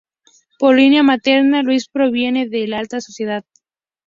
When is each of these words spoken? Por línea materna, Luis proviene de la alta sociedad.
Por 0.57 0.77
línea 0.77 1.03
materna, 1.03 1.61
Luis 1.61 1.87
proviene 1.87 2.49
de 2.49 2.65
la 2.67 2.79
alta 2.79 3.01
sociedad. 3.01 3.45